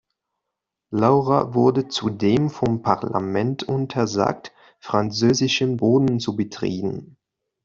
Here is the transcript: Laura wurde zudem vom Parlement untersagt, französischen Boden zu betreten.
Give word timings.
Laura 0.89 1.53
wurde 1.53 1.87
zudem 1.87 2.49
vom 2.49 2.81
Parlement 2.81 3.61
untersagt, 3.61 4.51
französischen 4.79 5.77
Boden 5.77 6.19
zu 6.19 6.35
betreten. 6.35 7.17